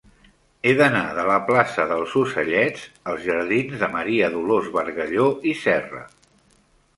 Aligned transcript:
He 0.67 0.71
d'anar 0.77 1.01
de 1.17 1.25
la 1.31 1.35
plaça 1.49 1.85
dels 1.91 2.15
Ocellets 2.21 2.87
als 3.11 3.21
jardins 3.27 3.77
de 3.83 3.91
Maria 3.97 4.31
Dolors 4.37 4.71
Bargalló 4.79 5.29
i 5.53 5.55
Serra. 5.67 6.03